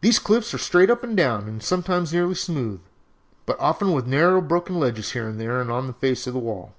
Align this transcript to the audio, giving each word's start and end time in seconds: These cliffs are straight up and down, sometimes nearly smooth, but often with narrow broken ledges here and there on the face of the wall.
These 0.00 0.20
cliffs 0.20 0.54
are 0.54 0.58
straight 0.58 0.90
up 0.90 1.02
and 1.02 1.16
down, 1.16 1.60
sometimes 1.60 2.12
nearly 2.12 2.36
smooth, 2.36 2.78
but 3.46 3.58
often 3.58 3.90
with 3.90 4.06
narrow 4.06 4.40
broken 4.40 4.78
ledges 4.78 5.10
here 5.10 5.26
and 5.26 5.40
there 5.40 5.58
on 5.72 5.88
the 5.88 5.92
face 5.92 6.28
of 6.28 6.34
the 6.34 6.38
wall. 6.38 6.76